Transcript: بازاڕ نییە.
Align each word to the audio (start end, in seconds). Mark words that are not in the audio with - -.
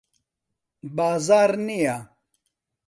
بازاڕ 0.95 1.51
نییە. 1.67 1.97